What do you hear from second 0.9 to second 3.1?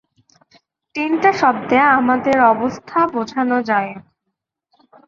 তিনটা শব্দে আমাদের অবস্থা